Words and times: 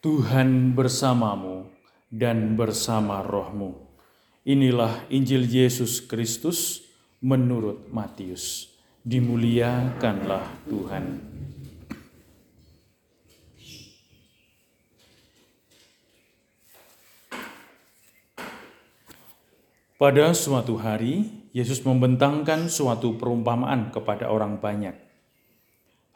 Tuhan 0.00 0.72
bersamamu 0.72 1.68
dan 2.08 2.56
bersama 2.56 3.20
rohmu. 3.20 3.76
Inilah 4.48 5.04
Injil 5.12 5.44
Yesus 5.44 6.00
Kristus 6.00 6.80
menurut 7.20 7.84
Matius. 7.92 8.72
Dimuliakanlah 9.04 10.48
Tuhan. 10.72 11.04
Pada 20.00 20.32
suatu 20.32 20.80
hari, 20.80 21.28
Yesus 21.52 21.84
membentangkan 21.84 22.72
suatu 22.72 23.20
perumpamaan 23.20 23.92
kepada 23.92 24.32
orang 24.32 24.56
banyak. 24.56 25.09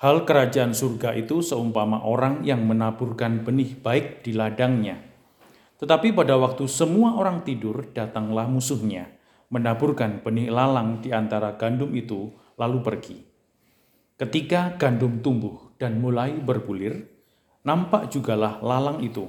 Hal 0.05 0.29
kerajaan 0.29 0.77
surga 0.77 1.17
itu 1.17 1.41
seumpama 1.41 2.05
orang 2.05 2.45
yang 2.45 2.61
menaburkan 2.69 3.41
benih 3.41 3.73
baik 3.73 4.21
di 4.21 4.37
ladangnya. 4.37 5.01
Tetapi 5.81 6.13
pada 6.13 6.37
waktu 6.37 6.69
semua 6.69 7.17
orang 7.17 7.41
tidur, 7.41 7.89
datanglah 7.97 8.45
musuhnya, 8.45 9.09
menaburkan 9.49 10.21
benih 10.21 10.53
lalang 10.53 11.01
di 11.01 11.09
antara 11.09 11.57
gandum 11.57 11.97
itu, 11.97 12.37
lalu 12.61 12.85
pergi. 12.85 13.17
Ketika 14.21 14.77
gandum 14.77 15.25
tumbuh 15.25 15.73
dan 15.81 15.97
mulai 16.05 16.37
berbulir, 16.37 17.09
nampak 17.65 18.13
jugalah 18.13 18.61
lalang 18.61 19.01
itu. 19.01 19.25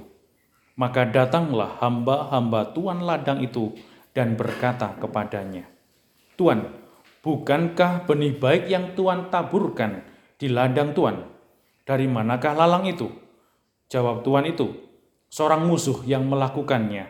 Maka 0.76 1.08
datanglah 1.08 1.80
hamba-hamba 1.80 2.76
tuan 2.76 3.00
ladang 3.00 3.40
itu 3.40 3.72
dan 4.12 4.36
berkata 4.36 4.92
kepadanya, 5.00 5.64
Tuan, 6.36 6.68
bukankah 7.24 8.04
benih 8.04 8.36
baik 8.36 8.68
yang 8.68 8.92
Tuan 8.92 9.32
taburkan 9.32 10.15
di 10.36 10.52
ladang 10.52 10.92
Tuan? 10.92 11.16
Dari 11.86 12.04
manakah 12.04 12.52
lalang 12.52 12.84
itu? 12.84 13.08
Jawab 13.88 14.26
Tuan 14.26 14.44
itu, 14.44 14.72
seorang 15.30 15.64
musuh 15.64 16.02
yang 16.04 16.26
melakukannya. 16.26 17.06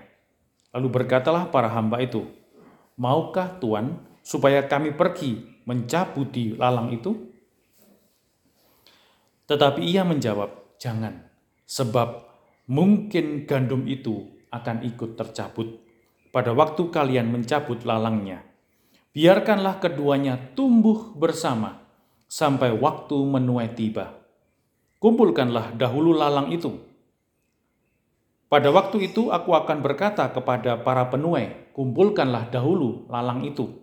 Lalu 0.76 0.88
berkatalah 0.92 1.48
para 1.48 1.72
hamba 1.72 1.98
itu, 2.04 2.28
Maukah 2.96 3.56
Tuan 3.60 4.00
supaya 4.20 4.64
kami 4.64 4.92
pergi 4.92 5.62
mencabuti 5.64 6.56
lalang 6.56 6.92
itu? 6.92 7.16
Tetapi 9.48 9.80
ia 9.84 10.04
menjawab, 10.04 10.76
Jangan, 10.76 11.24
sebab 11.64 12.28
mungkin 12.68 13.48
gandum 13.48 13.88
itu 13.88 14.28
akan 14.52 14.84
ikut 14.84 15.16
tercabut 15.16 15.80
pada 16.28 16.52
waktu 16.52 16.92
kalian 16.92 17.32
mencabut 17.32 17.80
lalangnya. 17.88 18.44
Biarkanlah 19.16 19.80
keduanya 19.80 20.36
tumbuh 20.52 21.16
bersama 21.16 21.85
sampai 22.26 22.74
waktu 22.74 23.14
menuai 23.14 23.74
tiba. 23.74 24.22
Kumpulkanlah 25.02 25.74
dahulu 25.74 26.14
lalang 26.14 26.50
itu. 26.50 26.78
Pada 28.46 28.70
waktu 28.70 29.10
itu 29.10 29.34
aku 29.34 29.58
akan 29.58 29.82
berkata 29.82 30.30
kepada 30.30 30.78
para 30.78 31.10
penuai, 31.10 31.74
kumpulkanlah 31.74 32.46
dahulu 32.54 33.10
lalang 33.10 33.42
itu, 33.42 33.74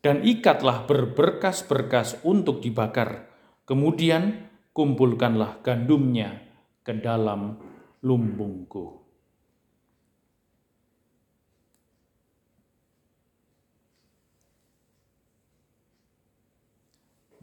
dan 0.00 0.24
ikatlah 0.24 0.88
berberkas-berkas 0.88 2.24
untuk 2.24 2.64
dibakar. 2.64 3.28
Kemudian 3.68 4.48
kumpulkanlah 4.72 5.60
gandumnya 5.60 6.40
ke 6.80 6.96
dalam 6.96 7.60
lumbungku. 8.00 9.03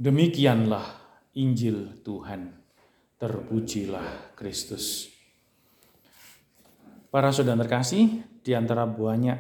Demikianlah 0.02 0.98
Injil 1.38 2.02
Tuhan. 2.02 2.58
Terpujilah 3.22 4.34
Kristus. 4.34 5.14
Para 7.14 7.30
saudara 7.30 7.62
terkasih, 7.62 8.26
di 8.42 8.58
antara 8.58 8.90
banyak 8.90 9.38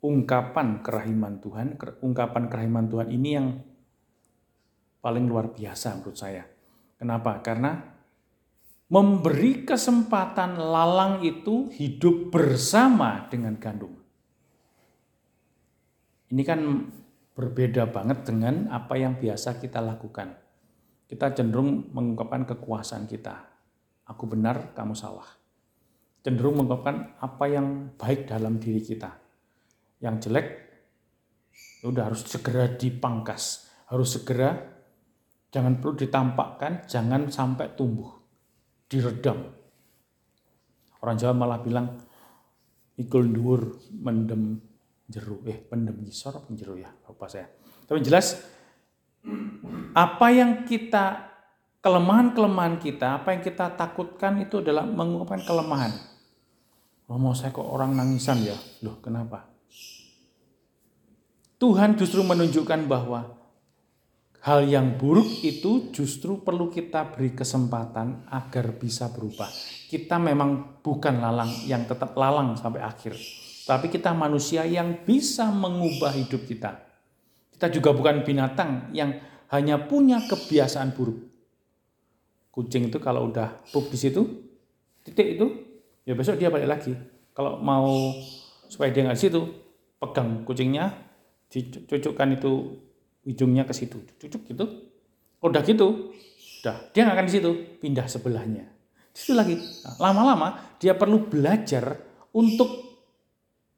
ungkapan 0.00 0.80
kerahiman 0.80 1.36
Tuhan, 1.36 1.76
ungkapan 2.00 2.48
kerahiman 2.48 2.88
Tuhan 2.88 3.12
ini 3.12 3.28
yang 3.28 3.60
paling 5.04 5.28
luar 5.28 5.52
biasa 5.52 6.00
menurut 6.00 6.16
saya. 6.16 6.48
Kenapa? 6.96 7.44
Karena 7.44 7.76
memberi 8.88 9.68
kesempatan 9.68 10.56
lalang 10.56 11.20
itu 11.28 11.68
hidup 11.76 12.32
bersama 12.32 13.28
dengan 13.28 13.60
gandum. 13.60 13.92
Ini 16.32 16.42
kan 16.48 16.60
berbeda 17.38 17.86
banget 17.94 18.26
dengan 18.26 18.66
apa 18.74 18.98
yang 18.98 19.14
biasa 19.14 19.62
kita 19.62 19.78
lakukan. 19.78 20.34
Kita 21.06 21.30
cenderung 21.30 21.86
mengungkapkan 21.94 22.42
kekuasaan 22.50 23.06
kita. 23.06 23.46
Aku 24.10 24.26
benar, 24.26 24.74
kamu 24.74 24.98
salah. 24.98 25.38
Cenderung 26.26 26.58
mengungkapkan 26.58 27.14
apa 27.22 27.44
yang 27.46 27.94
baik 27.94 28.26
dalam 28.26 28.58
diri 28.58 28.82
kita. 28.82 29.14
Yang 30.02 30.26
jelek, 30.26 30.46
udah 31.86 32.10
harus 32.10 32.26
segera 32.26 32.74
dipangkas. 32.74 33.70
Harus 33.86 34.18
segera, 34.18 34.58
jangan 35.54 35.78
perlu 35.78 35.94
ditampakkan, 35.94 36.90
jangan 36.90 37.30
sampai 37.30 37.70
tumbuh. 37.78 38.18
Diredam. 38.90 39.46
Orang 40.98 41.14
Jawa 41.14 41.38
malah 41.38 41.62
bilang, 41.62 42.02
ikul 42.98 43.30
dur 43.30 43.78
mendem 43.94 44.67
jeru 45.08 45.40
eh 45.48 45.56
pendem 45.56 45.96
gisor 46.04 46.36
apa 46.38 46.48
jeru 46.52 46.76
ya? 46.76 46.92
Lupa 47.08 47.26
saya. 47.26 47.48
Tapi 47.88 48.04
jelas 48.04 48.36
apa 49.96 50.26
yang 50.30 50.68
kita 50.68 51.26
kelemahan-kelemahan 51.80 52.76
kita 52.76 53.24
apa 53.24 53.32
yang 53.32 53.42
kita 53.42 53.72
takutkan 53.74 54.36
itu 54.44 54.60
adalah 54.60 54.84
mengungkapkan 54.84 55.42
kelemahan. 55.48 55.92
Oh 57.08 57.16
mau 57.16 57.32
saya 57.32 57.48
kok 57.56 57.64
orang 57.64 57.96
nangisan 57.96 58.44
ya? 58.44 58.56
Loh 58.84 59.00
kenapa? 59.00 59.48
Tuhan 61.58 61.96
justru 61.96 62.22
menunjukkan 62.22 62.86
bahwa 62.86 63.34
hal 64.44 64.68
yang 64.68 64.94
buruk 64.94 65.42
itu 65.42 65.90
justru 65.90 66.38
perlu 66.44 66.70
kita 66.70 67.10
beri 67.10 67.34
kesempatan 67.34 68.28
agar 68.30 68.76
bisa 68.78 69.10
berubah. 69.10 69.50
Kita 69.88 70.20
memang 70.20 70.78
bukan 70.84 71.18
lalang 71.18 71.50
yang 71.66 71.88
tetap 71.88 72.14
lalang 72.14 72.54
sampai 72.54 72.84
akhir. 72.84 73.16
Tapi 73.68 73.92
kita 73.92 74.16
manusia 74.16 74.64
yang 74.64 75.04
bisa 75.04 75.52
mengubah 75.52 76.16
hidup 76.16 76.48
kita. 76.48 76.88
Kita 77.52 77.68
juga 77.68 77.92
bukan 77.92 78.24
binatang 78.24 78.88
yang 78.96 79.12
hanya 79.52 79.76
punya 79.76 80.24
kebiasaan 80.24 80.96
buruk. 80.96 81.20
Kucing 82.48 82.88
itu 82.88 82.96
kalau 82.96 83.28
udah 83.28 83.60
pup 83.68 83.92
di 83.92 84.00
situ, 84.00 84.24
titik 85.04 85.36
itu, 85.36 85.46
ya 86.08 86.16
besok 86.16 86.40
dia 86.40 86.48
balik 86.48 86.64
lagi. 86.64 86.96
Kalau 87.36 87.60
mau 87.60 88.16
supaya 88.72 88.88
dia 88.88 89.04
nggak 89.04 89.20
di 89.20 89.24
situ, 89.28 89.40
pegang 90.00 90.48
kucingnya, 90.48 90.88
dicucukkan 91.52 92.40
itu 92.40 92.72
ujungnya 93.28 93.68
ke 93.68 93.76
situ, 93.76 94.00
cucuk 94.16 94.48
gitu. 94.48 94.64
Udah 95.44 95.60
gitu, 95.60 96.16
udah 96.64 96.88
dia 96.96 97.04
nggak 97.04 97.16
akan 97.20 97.28
di 97.28 97.34
situ, 97.36 97.50
pindah 97.84 98.08
sebelahnya. 98.08 98.64
Di 99.12 99.18
situ 99.20 99.36
lagi. 99.36 99.60
Nah, 99.60 100.08
lama-lama 100.08 100.80
dia 100.80 100.96
perlu 100.96 101.28
belajar 101.28 102.00
untuk 102.32 102.87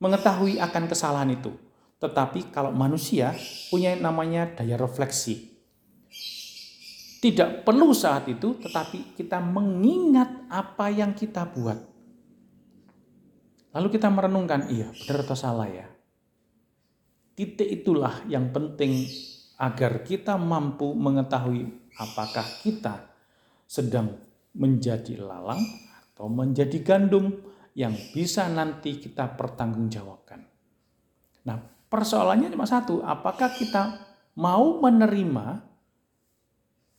mengetahui 0.00 0.58
akan 0.58 0.84
kesalahan 0.88 1.30
itu. 1.30 1.52
Tetapi 2.00 2.48
kalau 2.50 2.72
manusia 2.72 3.36
punya 3.68 3.92
namanya 3.94 4.48
daya 4.56 4.80
refleksi. 4.80 5.52
Tidak 7.20 7.68
perlu 7.68 7.92
saat 7.92 8.24
itu, 8.32 8.56
tetapi 8.56 9.12
kita 9.12 9.44
mengingat 9.44 10.48
apa 10.48 10.88
yang 10.88 11.12
kita 11.12 11.44
buat. 11.52 11.76
Lalu 13.76 13.88
kita 13.92 14.08
merenungkan, 14.08 14.72
iya 14.72 14.88
benar 14.88 15.28
atau 15.28 15.36
salah 15.36 15.68
ya. 15.68 15.86
Titik 17.36 17.68
itulah 17.84 18.24
yang 18.24 18.48
penting 18.56 19.04
agar 19.60 20.00
kita 20.00 20.40
mampu 20.40 20.96
mengetahui 20.96 21.92
apakah 22.00 22.48
kita 22.64 23.12
sedang 23.68 24.16
menjadi 24.56 25.20
lalang 25.20 25.60
atau 26.10 26.26
menjadi 26.32 26.80
gandum 26.80 27.36
yang 27.74 27.94
bisa 28.10 28.50
nanti 28.50 28.98
kita 28.98 29.38
pertanggungjawabkan. 29.38 30.40
Nah, 31.46 31.56
persoalannya 31.86 32.50
cuma 32.50 32.66
satu, 32.66 33.02
apakah 33.02 33.50
kita 33.54 33.98
mau 34.38 34.78
menerima 34.82 35.62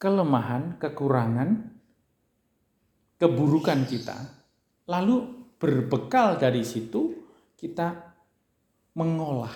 kelemahan, 0.02 0.82
kekurangan, 0.82 1.50
keburukan 3.22 3.86
kita, 3.86 4.18
lalu 4.90 5.46
berbekal 5.62 6.42
dari 6.42 6.66
situ 6.66 7.22
kita 7.54 7.94
mengolah. 8.98 9.54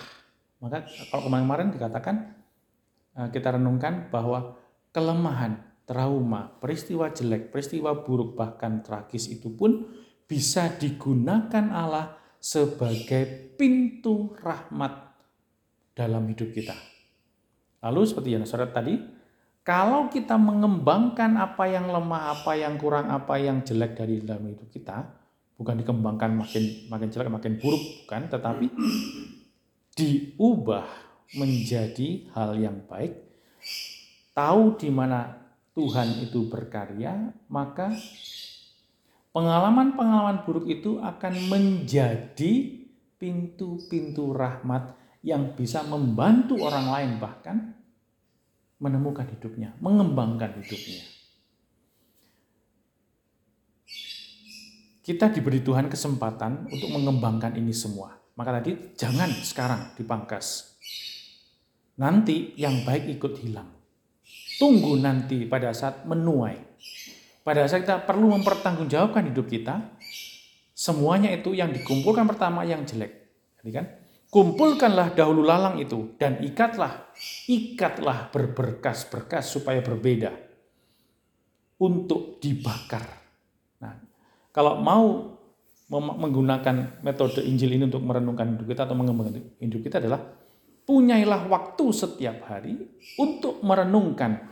Maka 0.62 0.86
kalau 1.10 1.26
kemarin-kemarin 1.26 1.74
dikatakan 1.74 2.16
eh, 3.18 3.28
kita 3.34 3.58
renungkan 3.58 4.06
bahwa 4.08 4.54
kelemahan, 4.94 5.58
trauma, 5.84 6.46
peristiwa 6.62 7.10
jelek, 7.10 7.50
peristiwa 7.50 8.06
buruk 8.06 8.38
bahkan 8.38 8.80
tragis 8.86 9.26
itu 9.28 9.50
pun 9.50 9.84
bisa 10.26 10.68
digunakan 10.74 11.70
Allah 11.70 12.18
sebagai 12.42 13.54
pintu 13.56 14.34
rahmat 14.42 15.16
dalam 15.96 16.26
hidup 16.28 16.50
kita. 16.52 16.74
Lalu 17.82 18.00
seperti 18.04 18.34
yang 18.34 18.44
saya 18.44 18.68
tadi, 18.68 19.16
Kalau 19.66 20.06
kita 20.06 20.38
mengembangkan 20.38 21.34
apa 21.42 21.66
yang 21.66 21.90
lemah, 21.90 22.38
apa 22.38 22.54
yang 22.54 22.78
kurang, 22.78 23.10
apa 23.10 23.34
yang 23.34 23.66
jelek 23.66 23.98
dari 23.98 24.22
dalam 24.22 24.46
hidup 24.46 24.70
kita, 24.70 25.10
bukan 25.58 25.82
dikembangkan 25.82 26.38
makin 26.38 26.86
makin 26.86 27.10
jelek, 27.10 27.26
makin 27.26 27.58
buruk, 27.58 27.82
bukan, 28.06 28.30
tetapi 28.30 28.70
diubah 29.98 30.86
menjadi 31.34 32.30
hal 32.38 32.54
yang 32.62 32.86
baik, 32.86 33.18
tahu 34.38 34.78
di 34.78 34.86
mana 34.86 35.34
Tuhan 35.74 36.22
itu 36.22 36.46
berkarya, 36.46 37.34
maka 37.50 37.90
pengalaman-pengalaman 39.36 40.48
buruk 40.48 40.64
itu 40.64 40.96
akan 40.96 41.52
menjadi 41.52 42.52
pintu-pintu 43.20 44.32
rahmat 44.32 44.96
yang 45.20 45.52
bisa 45.52 45.84
membantu 45.84 46.56
orang 46.64 46.88
lain 46.88 47.10
bahkan 47.20 47.76
menemukan 48.80 49.28
hidupnya, 49.28 49.76
mengembangkan 49.84 50.56
hidupnya. 50.56 51.04
Kita 55.04 55.28
diberi 55.28 55.60
Tuhan 55.60 55.92
kesempatan 55.92 56.72
untuk 56.72 56.88
mengembangkan 56.96 57.60
ini 57.60 57.76
semua. 57.76 58.16
Maka 58.40 58.58
tadi 58.58 58.96
jangan 58.96 59.28
sekarang 59.28 59.92
dipangkas. 60.00 60.76
Nanti 62.00 62.56
yang 62.56 62.88
baik 62.88 63.20
ikut 63.20 63.44
hilang. 63.44 63.68
Tunggu 64.56 64.96
nanti 64.96 65.44
pada 65.44 65.76
saat 65.76 66.08
menuai. 66.08 66.75
Pada 67.46 67.62
saat 67.70 67.86
kita 67.86 68.02
perlu 68.02 68.34
mempertanggungjawabkan 68.34 69.30
hidup 69.30 69.46
kita, 69.46 69.94
semuanya 70.74 71.30
itu 71.30 71.54
yang 71.54 71.70
dikumpulkan 71.70 72.26
pertama 72.26 72.66
yang 72.66 72.82
jelek. 72.82 73.30
Jadi 73.62 73.70
kan, 73.70 73.86
Kumpulkanlah 74.26 75.14
dahulu 75.14 75.46
lalang 75.46 75.78
itu 75.78 76.18
dan 76.18 76.42
ikatlah, 76.42 77.14
ikatlah 77.46 78.34
berberkas-berkas 78.34 79.46
supaya 79.46 79.78
berbeda 79.78 80.34
untuk 81.78 82.42
dibakar. 82.42 83.06
Nah, 83.78 83.94
kalau 84.50 84.82
mau 84.82 85.30
menggunakan 85.94 87.00
metode 87.06 87.46
Injil 87.46 87.78
ini 87.78 87.86
untuk 87.86 88.02
merenungkan 88.02 88.58
hidup 88.58 88.66
kita 88.66 88.90
atau 88.90 88.98
mengembangkan 88.98 89.62
hidup 89.62 89.80
kita 89.86 90.02
adalah 90.02 90.18
punyailah 90.82 91.46
waktu 91.46 91.86
setiap 91.94 92.50
hari 92.50 92.76
untuk 93.22 93.62
merenungkan 93.62 94.42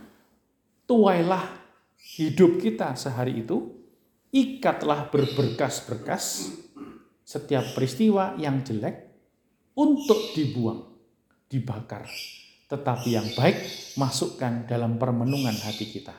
tuailah 0.87 1.64
hidup 2.05 2.61
kita 2.61 2.93
sehari 2.93 3.41
itu 3.41 3.73
ikatlah 4.29 5.09
berberkas-berkas 5.09 6.53
setiap 7.25 7.73
peristiwa 7.73 8.37
yang 8.37 8.61
jelek 8.61 9.09
untuk 9.73 10.37
dibuang, 10.37 10.85
dibakar. 11.49 12.05
Tetapi 12.69 13.09
yang 13.09 13.25
baik 13.33 13.57
masukkan 13.97 14.69
dalam 14.69 15.01
permenungan 15.01 15.57
hati 15.65 15.89
kita. 15.89 16.13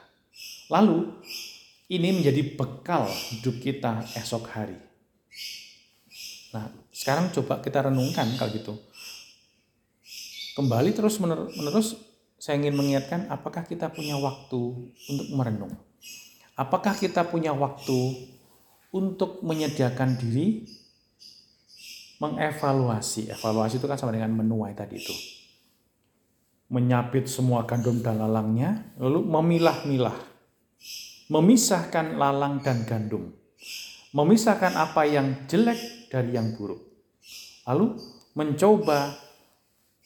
Lalu 0.67 1.23
ini 1.87 2.19
menjadi 2.19 2.43
bekal 2.59 3.07
hidup 3.07 3.63
kita 3.63 4.03
esok 4.19 4.45
hari. 4.51 4.79
Nah, 6.51 6.67
sekarang 6.91 7.31
coba 7.31 7.63
kita 7.63 7.87
renungkan 7.87 8.27
kalau 8.35 8.51
gitu. 8.51 8.75
Kembali 10.59 10.91
terus 10.97 11.21
menerus 11.21 12.01
saya 12.37 12.61
ingin 12.61 12.77
mengingatkan 12.77 13.27
apakah 13.33 13.65
kita 13.65 13.89
punya 13.89 14.21
waktu 14.21 14.61
untuk 14.93 15.27
merenung. 15.33 15.73
Apakah 16.57 16.97
kita 16.97 17.25
punya 17.29 17.53
waktu 17.53 18.29
untuk 18.93 19.45
menyediakan 19.45 20.17
diri 20.17 20.65
mengevaluasi. 22.17 23.33
Evaluasi 23.33 23.77
itu 23.77 23.87
kan 23.89 24.01
sama 24.01 24.17
dengan 24.17 24.33
menuai 24.33 24.73
tadi 24.73 24.97
itu. 24.97 25.15
Menyapit 26.73 27.31
semua 27.31 27.63
gandum 27.69 28.03
dan 28.03 28.19
lalangnya, 28.19 28.91
lalu 28.99 29.23
memilah-milah. 29.23 30.17
Memisahkan 31.31 32.17
lalang 32.17 32.63
dan 32.63 32.87
gandum. 32.89 33.35
Memisahkan 34.17 34.73
apa 34.75 35.05
yang 35.05 35.47
jelek 35.51 36.09
dari 36.09 36.35
yang 36.35 36.57
buruk. 36.57 36.81
Lalu 37.67 37.99
mencoba 38.39 39.26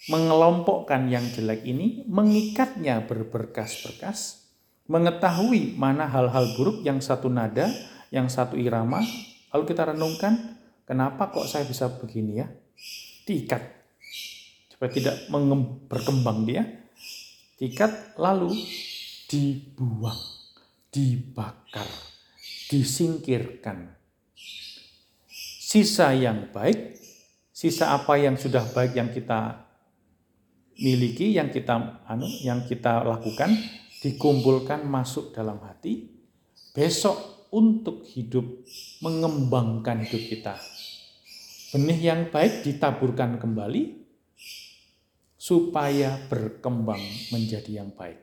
mengelompokkan 0.09 1.11
yang 1.11 1.27
jelek 1.29 1.67
ini, 1.67 2.07
mengikatnya 2.09 3.05
berberkas-berkas, 3.05 4.49
mengetahui 4.89 5.77
mana 5.77 6.09
hal-hal 6.09 6.57
buruk 6.57 6.81
yang 6.87 7.05
satu 7.05 7.29
nada, 7.29 7.69
yang 8.09 8.33
satu 8.33 8.57
irama, 8.57 9.05
lalu 9.53 9.65
kita 9.69 9.93
renungkan 9.93 10.61
Kenapa 10.91 11.31
kok 11.31 11.47
saya 11.47 11.63
bisa 11.71 11.87
begini 11.87 12.43
ya? 12.43 12.51
Diikat. 13.23 13.63
Supaya 14.75 14.91
tidak 14.91 15.31
berkembang 15.87 16.43
dia. 16.43 16.67
Diikat 17.55 18.19
lalu 18.19 18.51
dibuang, 19.31 20.19
dibakar, 20.91 21.87
disingkirkan. 22.67 23.95
Sisa 25.63 26.11
yang 26.11 26.51
baik, 26.51 26.99
sisa 27.55 27.95
apa 27.95 28.19
yang 28.19 28.35
sudah 28.35 28.67
baik 28.75 28.99
yang 28.99 29.15
kita 29.15 29.70
miliki, 30.81 31.37
yang 31.37 31.53
kita 31.53 32.03
anu, 32.09 32.27
yang 32.43 32.65
kita 32.65 33.05
lakukan, 33.05 33.53
dikumpulkan 34.01 34.89
masuk 34.89 35.37
dalam 35.37 35.61
hati. 35.63 36.09
Besok 36.73 37.49
untuk 37.53 38.07
hidup 38.07 38.47
mengembangkan 39.03 40.07
hidup 40.07 40.23
kita 40.31 40.55
Benih 41.71 42.03
yang 42.03 42.35
baik 42.35 42.67
ditaburkan 42.67 43.39
kembali 43.39 44.03
supaya 45.39 46.19
berkembang 46.27 46.99
menjadi 47.31 47.79
yang 47.79 47.95
baik. 47.95 48.19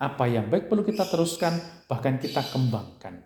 Apa 0.00 0.24
yang 0.24 0.48
baik 0.48 0.72
perlu 0.72 0.80
kita 0.80 1.04
teruskan, 1.04 1.60
bahkan 1.92 2.16
kita 2.16 2.40
kembangkan. 2.40 3.20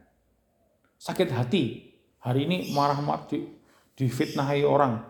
Sakit 0.98 1.30
hati, 1.30 1.86
hari 2.18 2.50
ini 2.50 2.74
marah-marah 2.74 3.30
di, 3.30 3.46
difitnahi 3.94 4.66
orang, 4.66 5.06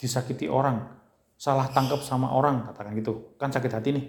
disakiti 0.00 0.48
orang, 0.48 0.95
salah 1.36 1.68
tangkap 1.70 2.00
sama 2.00 2.32
orang, 2.32 2.66
katakan 2.68 2.96
gitu. 2.96 3.36
Kan 3.36 3.52
sakit 3.52 3.72
hati 3.72 3.88
nih. 3.92 4.06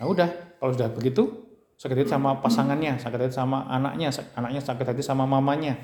Nah 0.00 0.08
udah, 0.10 0.28
kalau 0.58 0.72
sudah 0.72 0.90
begitu, 0.90 1.28
sakit 1.78 2.04
hati 2.04 2.10
sama 2.10 2.40
pasangannya, 2.40 2.98
sakit 2.98 3.18
hati 3.28 3.34
sama 3.36 3.68
anaknya, 3.68 4.10
anaknya 4.34 4.60
sakit 4.64 4.86
hati 4.88 5.02
sama 5.04 5.28
mamanya, 5.28 5.76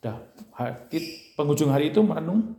Udah 0.00 0.16
penghujung 1.36 1.68
hari 1.68 1.92
itu 1.92 2.00
merenung. 2.00 2.56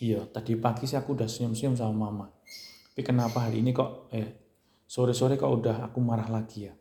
Iya, 0.00 0.24
tadi 0.32 0.56
pagi 0.56 0.88
sih 0.88 0.96
aku 0.96 1.12
udah 1.12 1.28
senyum-senyum 1.28 1.76
sama 1.76 2.08
mama. 2.08 2.26
Tapi 2.92 3.04
kenapa 3.04 3.46
hari 3.46 3.60
ini 3.60 3.76
kok 3.76 4.08
eh 4.16 4.40
sore-sore 4.88 5.36
kok 5.36 5.52
udah 5.52 5.84
aku 5.84 6.00
marah 6.00 6.26
lagi 6.32 6.72
ya? 6.72 6.74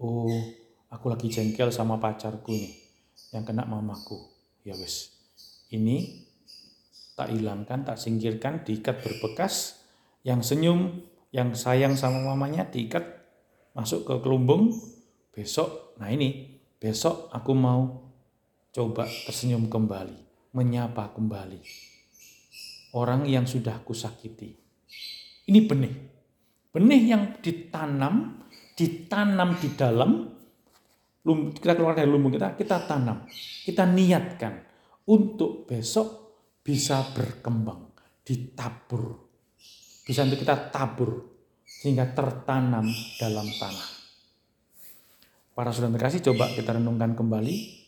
Oh, 0.00 0.40
aku 0.88 1.06
lagi 1.12 1.28
jengkel 1.28 1.68
sama 1.68 2.00
pacarku 2.00 2.56
nih 2.56 2.72
yang 3.36 3.44
kena 3.44 3.68
mamaku. 3.68 4.16
Ya 4.64 4.72
wes. 4.74 5.12
Ini 5.68 6.24
tak 7.14 7.32
hilangkan, 7.32 7.84
tak 7.84 8.00
singkirkan, 8.00 8.64
diikat 8.64 9.00
berbekas. 9.02 9.84
Yang 10.22 10.54
senyum, 10.54 11.02
yang 11.34 11.56
sayang 11.56 11.98
sama 11.98 12.22
mamanya 12.22 12.68
diikat 12.70 13.02
masuk 13.74 14.06
ke 14.06 14.14
kelumbung. 14.22 14.70
Besok, 15.32 15.96
nah 15.98 16.12
ini, 16.12 16.60
besok 16.78 17.32
aku 17.32 17.52
mau 17.56 18.12
coba 18.72 19.08
tersenyum 19.08 19.66
kembali, 19.68 20.52
menyapa 20.52 21.12
kembali 21.16 21.90
orang 22.92 23.24
yang 23.28 23.48
sudah 23.48 23.80
kusakiti. 23.82 24.56
Ini 25.48 25.60
benih. 25.64 25.94
Benih 26.72 27.02
yang 27.12 27.22
ditanam, 27.44 28.44
ditanam 28.76 29.56
di 29.60 29.68
dalam, 29.76 30.10
kita 31.52 31.76
keluar 31.76 31.92
dari 31.92 32.08
lumbung 32.08 32.32
kita, 32.32 32.56
kita 32.56 32.88
tanam, 32.88 33.28
kita 33.64 33.84
niatkan 33.84 34.64
untuk 35.04 35.68
besok 35.68 36.21
bisa 36.62 37.02
berkembang, 37.10 37.90
ditabur. 38.22 39.18
Bisa 40.02 40.26
untuk 40.26 40.42
kita 40.42 40.70
tabur, 40.70 41.10
sehingga 41.62 42.10
tertanam 42.10 42.86
dalam 43.18 43.46
tanah. 43.46 43.90
Para 45.52 45.70
saudara 45.74 45.98
kasih, 45.98 46.22
coba 46.22 46.50
kita 46.54 46.78
renungkan 46.78 47.18
kembali 47.18 47.82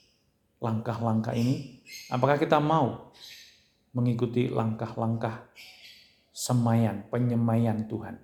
langkah-langkah 0.63 1.33
ini? 1.35 1.81
Apakah 2.11 2.37
kita 2.39 2.59
mau 2.59 3.15
mengikuti 3.95 4.51
langkah-langkah 4.51 5.49
semaian, 6.35 7.07
penyemaian 7.09 7.87
Tuhan, 7.87 8.19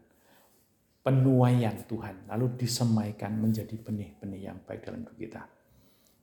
penuaian 1.06 1.86
Tuhan, 1.86 2.26
lalu 2.26 2.58
disemaikan 2.58 3.38
menjadi 3.38 3.78
benih-benih 3.78 4.50
yang 4.50 4.58
baik 4.66 4.82
dalam 4.82 5.06
hidup 5.06 5.16
kita. 5.16 5.42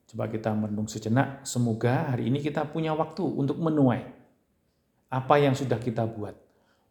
Coba 0.07 0.27
kita 0.31 0.51
merenung 0.55 0.87
sejenak, 0.87 1.47
semoga 1.47 2.11
hari 2.11 2.27
ini 2.31 2.39
kita 2.43 2.67
punya 2.67 2.95
waktu 2.95 3.23
untuk 3.23 3.59
menuai 3.59 4.16
apa 5.07 5.39
yang 5.39 5.55
sudah 5.55 5.79
kita 5.79 6.03
buat, 6.03 6.35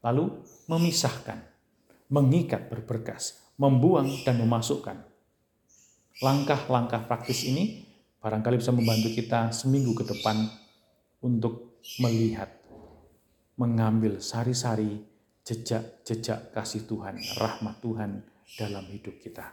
lalu 0.01 0.41
memisahkan, 0.69 1.43
mengikat 2.09 2.73
berberkas, 2.73 3.45
membuang 3.61 4.09
dan 4.25 4.41
memasukkan. 4.41 4.97
Langkah-langkah 6.25 7.05
praktis 7.05 7.45
ini 7.45 7.85
barangkali 8.25 8.57
bisa 8.57 8.73
membantu 8.73 9.13
kita 9.13 9.53
seminggu 9.53 9.93
ke 9.93 10.05
depan 10.09 10.49
untuk 11.21 11.83
melihat, 12.01 12.49
mengambil 13.61 14.19
sari-sari 14.25 15.05
jejak-jejak 15.45 16.57
kasih 16.57 16.89
Tuhan, 16.89 17.21
rahmat 17.37 17.79
Tuhan 17.85 18.11
dalam 18.57 18.85
hidup 18.89 19.21
kita. 19.21 19.53